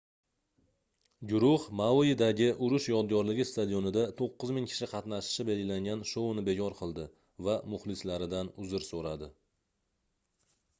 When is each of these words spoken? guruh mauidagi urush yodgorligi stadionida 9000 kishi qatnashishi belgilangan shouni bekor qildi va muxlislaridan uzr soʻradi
guruh 1.33 1.67
mauidagi 1.81 2.47
urush 2.67 2.87
yodgorligi 2.93 3.45
stadionida 3.49 4.07
9000 4.23 4.67
kishi 4.73 4.89
qatnashishi 4.95 5.47
belgilangan 5.51 6.03
shouni 6.15 6.47
bekor 6.49 6.77
qildi 6.81 7.07
va 7.51 7.57
muxlislaridan 7.77 8.53
uzr 8.67 8.91
soʻradi 8.91 9.33